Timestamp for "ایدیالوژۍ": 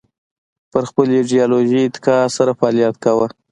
1.17-1.81